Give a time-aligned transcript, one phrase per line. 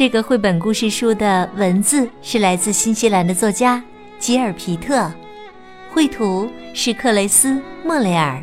[0.00, 3.84] 这个绘本故事书的文字是来自新西兰的作家
[4.18, 5.12] 吉尔皮特，
[5.92, 8.42] 绘图是克雷斯莫雷尔，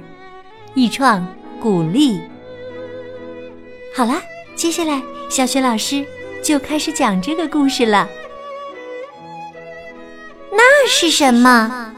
[0.75, 1.27] 译创
[1.59, 2.21] 古丽。
[3.95, 4.21] 好啦，
[4.55, 5.01] 接下来
[5.31, 6.05] 小雪老师
[6.43, 8.07] 就开始讲这个故事了。
[10.51, 11.91] 那是什么？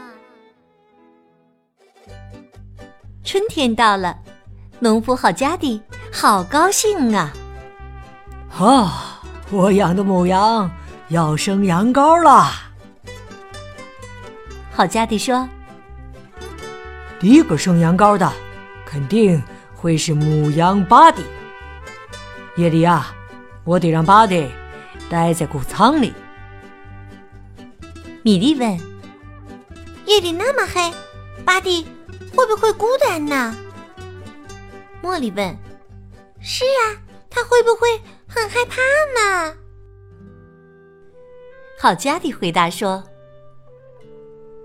[3.22, 4.20] 春天到了，
[4.78, 5.78] 农夫好家的
[6.10, 7.30] 好高兴啊！
[8.48, 9.09] 哈。
[9.52, 10.70] 我养的母羊
[11.08, 12.52] 要生羊羔了，
[14.70, 15.48] 好家弟说
[17.18, 18.32] ：“第一个生羊羔的
[18.86, 19.42] 肯定
[19.74, 21.24] 会是母羊巴迪。
[22.56, 23.12] 夜里啊，
[23.64, 24.48] 我得让巴迪
[25.08, 26.14] 待在谷仓里。”
[28.22, 28.78] 米莉问
[30.06, 30.92] ：“夜里那么黑，
[31.44, 31.84] 巴迪
[32.36, 33.56] 会不会孤单呢？”
[35.02, 35.56] 茉莉问
[36.40, 38.76] ：“是啊，他会不会？”很害怕
[39.14, 39.56] 呢。
[41.80, 43.02] 好家的回答说：“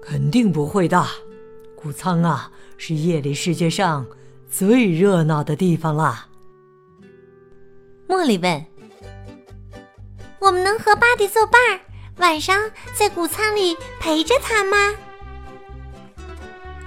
[0.04, 1.04] 肯定不会的，
[1.76, 4.06] 谷仓啊是夜里世界上
[4.50, 6.28] 最热闹的地方啦。”
[8.08, 8.66] 茉莉问
[10.40, 11.80] ：“我们能和巴迪作伴儿，
[12.18, 14.94] 晚上在谷仓里陪着他吗？”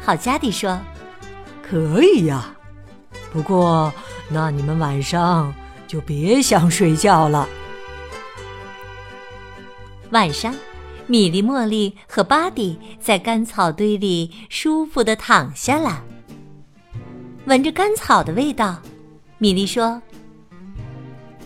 [0.00, 0.78] 好家的说
[1.60, 2.54] ：“可以呀，
[3.32, 3.92] 不过
[4.28, 5.52] 那你们晚上……”
[5.88, 7.48] 就别想睡觉了。
[10.10, 10.54] 晚上，
[11.06, 16.04] 米莉、茉莉和巴迪在干草堆里舒服的躺下了，
[17.46, 18.80] 闻着干草的味道。
[19.38, 20.00] 米莉说：“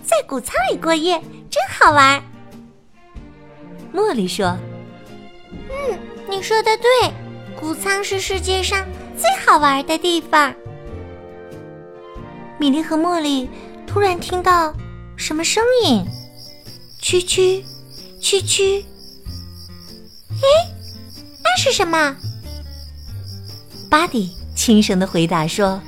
[0.04, 2.22] 在谷仓里过夜真好玩。”
[3.94, 4.56] 茉莉说
[5.70, 5.98] ：“嗯，
[6.28, 7.12] 你说的对，
[7.60, 8.84] 谷仓是世界上
[9.16, 10.52] 最好玩的地方。”
[12.58, 13.48] 米莉和茉莉。
[13.86, 14.74] 突然听到
[15.16, 16.04] 什么声音？
[17.00, 17.62] 蛐蛐，
[18.20, 18.84] 蛐蛐。
[20.30, 20.46] 哎，
[21.42, 22.16] 那是什么？
[23.90, 25.80] 巴迪轻声的回答说：“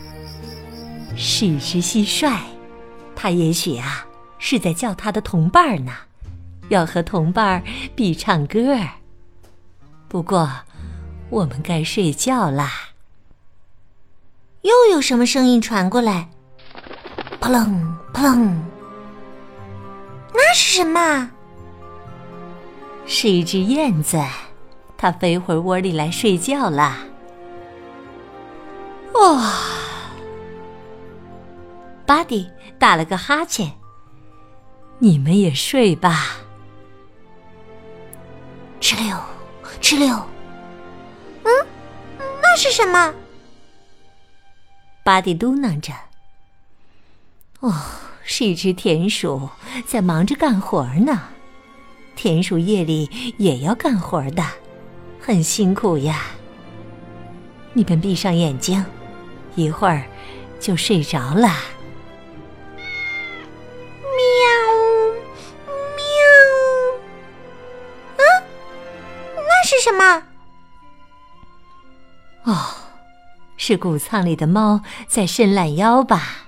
[1.17, 2.39] 是一只蟋蟀，
[3.17, 4.07] 它也许啊
[4.39, 5.93] 是在叫它的同伴呢，
[6.69, 7.65] 要和同伴
[7.97, 8.79] 比唱歌。
[10.09, 10.51] 不过，
[11.31, 12.91] 我们该睡觉啦。”
[14.63, 16.29] 又有什么声音传过来？
[17.45, 18.59] 扑棱扑棱，
[20.33, 21.31] 那是什么？
[23.05, 24.19] 是一只燕子，
[24.97, 26.97] 它飞回窝里来睡觉了。
[29.13, 29.53] 哇！
[32.07, 33.71] 巴迪打了个哈欠。
[34.99, 36.39] 你们也睡吧。
[38.81, 39.15] 哧溜，
[39.83, 40.17] 哧溜。
[41.43, 41.67] 嗯，
[42.41, 43.13] 那是什么？
[45.03, 45.93] 巴迪嘟囔着。
[47.65, 47.75] 哦，
[48.23, 49.49] 是一只田鼠
[49.87, 51.31] 在忙着干活呢。
[52.15, 54.45] 田鼠夜里也要干活的，
[55.19, 56.27] 很辛苦呀。
[57.73, 58.85] 你们闭上眼睛，
[59.55, 60.05] 一会儿
[60.61, 61.49] 就睡着了。
[64.03, 64.45] 喵，
[65.97, 66.05] 喵。
[68.19, 68.23] 啊，
[69.37, 70.23] 那是什么？
[72.43, 72.67] 哦，
[73.57, 76.44] 是谷仓里的猫在伸懒腰吧。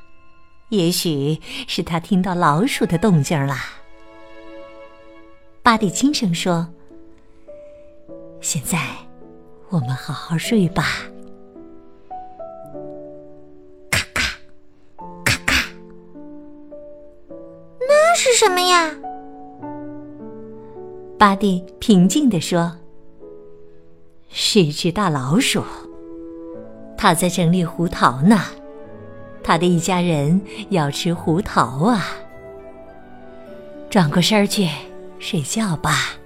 [0.71, 1.39] 也许
[1.69, 3.55] 是他听到老鼠的动静了。
[5.63, 6.67] 巴蒂轻声说
[8.43, 8.79] ：“现在，
[9.69, 10.85] 我们好好睡吧。”
[13.91, 14.39] 咔咔，
[15.25, 15.69] 咔咔，
[17.81, 18.93] 那是什么呀？
[21.17, 22.77] 巴蒂平静地说
[24.31, 25.63] ：“是一只大老鼠，
[26.99, 28.41] 它在整理胡桃呢。”
[29.47, 30.41] 他的一家人
[30.71, 32.05] 要吃胡桃啊！
[33.89, 34.69] 转过身去
[35.21, 36.17] 睡觉吧。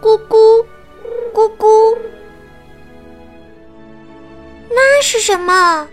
[0.00, 0.64] 咕咕，
[1.34, 1.98] 咕咕，
[4.70, 5.88] 那是什么？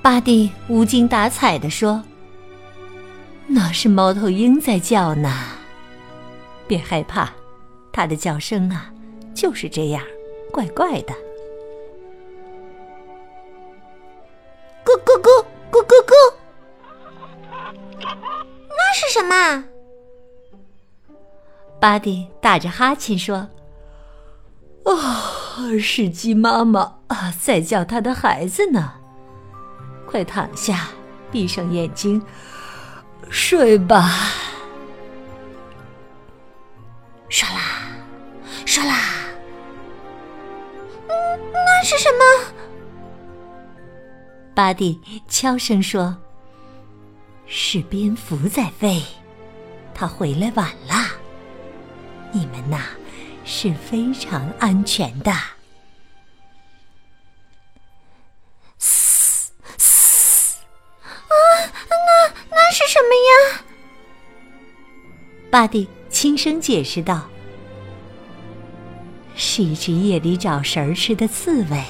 [0.00, 2.04] 巴蒂无精打采地说
[3.48, 5.28] ：“那是猫头鹰在叫呢。
[6.68, 7.30] 别害怕，
[7.90, 8.92] 它的叫声啊，
[9.34, 10.00] 就是这样，
[10.52, 11.12] 怪怪的。”
[15.04, 16.12] 咕咕咕咕咕咕！
[19.26, 19.64] 么？
[21.80, 23.48] 巴蒂打着哈欠说
[24.84, 24.92] ：“啊，
[25.80, 28.94] 是鸡妈妈啊，在叫她的孩子呢。
[30.06, 30.88] 快躺下，
[31.30, 32.20] 闭上眼睛，
[33.30, 34.10] 睡吧。”
[37.30, 37.60] 唰啦，
[38.66, 38.92] 唰啦，
[41.06, 41.12] 嗯，
[41.52, 42.18] 那是什么？
[44.54, 46.14] 巴蒂悄声说
[47.46, 49.02] ：“是蝙蝠在飞，
[49.94, 50.94] 它回来晚了。
[52.32, 52.82] 你们呐，
[53.44, 55.32] 是非常安全的。”
[58.76, 60.58] 嘶嘶，
[61.06, 61.08] 啊，
[61.88, 63.64] 那那是什么呀？
[65.50, 67.26] 巴蒂轻声解释道
[69.34, 71.82] ：“是一只夜里找食儿吃的刺猬。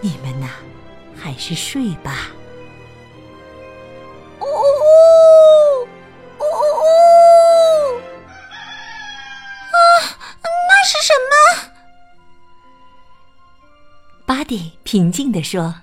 [0.00, 0.48] 你们呐。”
[1.20, 2.28] 还是睡吧。
[4.40, 4.46] 呜呜
[6.38, 6.44] 呜呜！
[9.72, 9.76] 啊，
[10.42, 11.34] 那是什么？
[14.24, 15.74] 巴蒂平静地说：“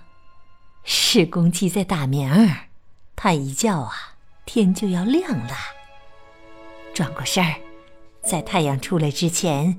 [0.86, 2.70] 是公鸡在打鸣儿，
[3.16, 4.16] 它一叫啊，
[4.46, 5.56] 天就要亮了。
[6.94, 7.56] 转过身儿，
[8.22, 9.78] 在太阳出来之前，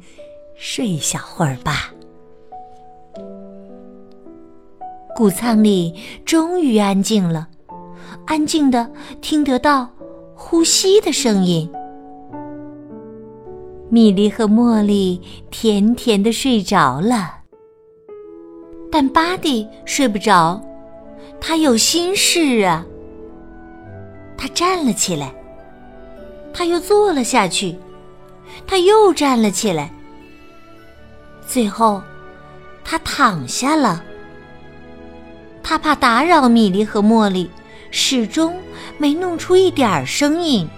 [0.59, 1.93] 睡一小会儿吧。”
[5.17, 5.95] 谷仓里
[6.27, 7.49] 终于安静了，
[8.27, 8.87] 安静的
[9.23, 9.89] 听得到
[10.35, 11.67] 呼吸的声音。
[13.89, 15.19] 米莉和茉莉
[15.51, 17.33] 甜甜的睡着了，
[18.93, 20.63] 但巴蒂睡不着，
[21.41, 22.85] 他有心事啊。
[24.37, 25.35] 他站了起来，
[26.53, 27.75] 他又坐了下去，
[28.67, 29.91] 他又站了起来，
[31.47, 32.03] 最后
[32.85, 34.05] 他躺下了。
[35.69, 37.51] 他怕打扰米莉和茉莉，
[37.91, 38.57] 始终
[38.99, 40.69] 没弄出一点儿声音。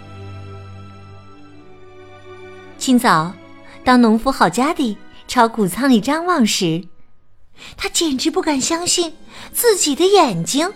[2.79, 3.35] 清早，
[3.85, 4.97] 当农夫好家底
[5.27, 6.83] 朝谷仓里张望时，
[7.77, 9.13] 他简直不敢相信
[9.53, 10.73] 自己的眼睛。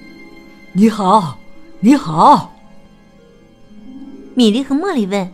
[0.76, 1.38] “你好，
[1.78, 2.54] 你好！”
[4.36, 5.32] 米莉和茉莉问。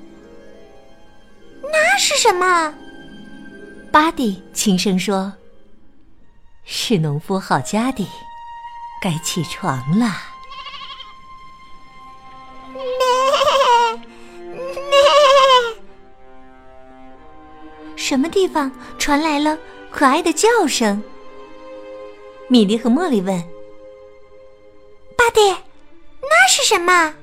[1.61, 2.73] “那是什么？”
[3.91, 5.33] 巴蒂轻声说。
[6.69, 8.09] 是农夫好家底，
[9.01, 10.13] 该起床了。
[17.95, 19.57] 什么地方传来了
[19.91, 21.03] 可爱的叫声？
[22.49, 23.41] 米莉和茉莉问。
[25.17, 25.41] 巴蒂，
[26.21, 27.15] 那是什么？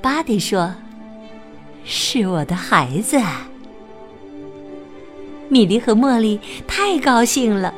[0.00, 0.74] 巴蒂说
[1.84, 3.18] ：“是我的孩子。”
[5.52, 7.74] 米莉和茉莉太高兴了。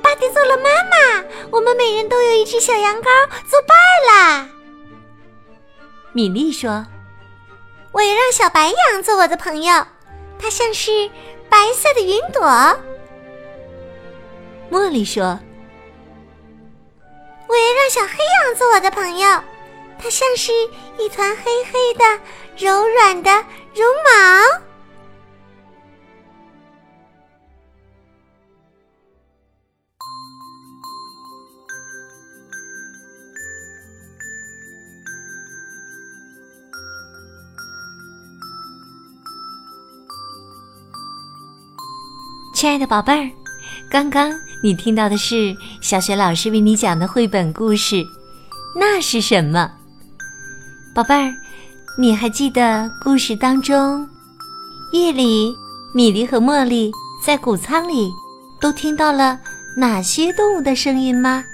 [0.00, 3.04] 巴蒂做了妈妈，我们每人都有一只小羊羔
[3.46, 3.76] 作伴
[4.08, 4.48] 啦。
[6.14, 6.86] 米莉说
[7.92, 9.86] ：“我要让小白羊做我的朋友，
[10.38, 11.10] 它像是
[11.50, 12.40] 白色的云朵。”
[14.72, 15.38] 茉莉说
[17.46, 19.28] ：“我要让小黑羊做我的朋友，
[19.98, 20.50] 它像是
[20.96, 22.04] 一团黑黑的、
[22.56, 23.30] 柔软的
[23.74, 24.60] 绒毛。”
[42.58, 43.30] 亲爱的宝贝儿，
[43.88, 44.32] 刚刚
[44.64, 48.04] 你听到的是小雪老师为你讲的绘本故事，
[48.74, 49.70] 那是什么？
[50.92, 51.32] 宝贝儿，
[51.96, 54.04] 你还记得故事当中，
[54.92, 55.54] 夜里
[55.94, 56.90] 米莉和茉莉
[57.24, 58.10] 在谷仓里
[58.60, 59.38] 都听到了
[59.76, 61.44] 哪些动物的声音吗？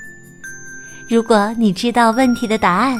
[1.07, 2.97] 如果你知道问题的答案，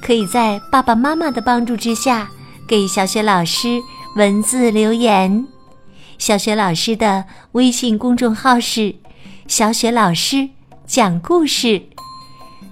[0.00, 2.26] 可以在爸爸妈妈的帮助之下
[2.66, 3.78] 给小雪老师
[4.16, 5.46] 文字留言。
[6.18, 8.94] 小雪老师的微信公众号是
[9.46, 10.48] “小雪老师
[10.86, 11.82] 讲故事”，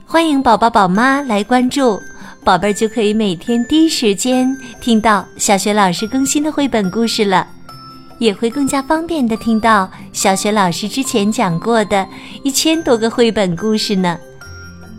[0.07, 2.01] 欢迎宝宝宝妈来关注，
[2.45, 7.47] 宝贝儿就可以每天第一时间听到小雪老师更新的绘本故事了，
[8.19, 12.07] 也会更加方便的听到小雪老师之前讲过的
[12.43, 14.17] 一千多个绘本故事呢。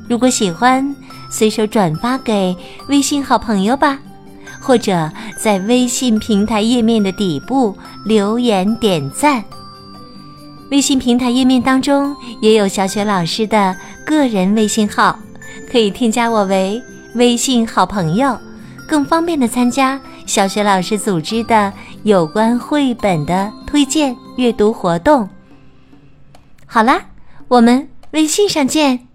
[0.10, 0.96] 如果喜欢，
[1.32, 2.56] 随手转发给
[2.90, 4.00] 微信好朋友吧。
[4.66, 9.44] 或者在微信平台页面的底部留言点赞。
[10.72, 15.20] 微信平台页面当中也有小雪老师的个人微信号，
[15.72, 16.82] 可以添加我为
[17.16, 18.38] 微信好朋友，
[18.88, 21.72] 更方便的参加小雪老师组织的
[22.04, 25.30] 有关绘本的推荐阅读活动。
[26.66, 27.02] 好啦，
[27.48, 29.08] 我们微信上见。